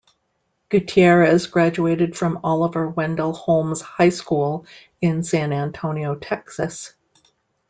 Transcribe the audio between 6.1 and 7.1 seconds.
Texas.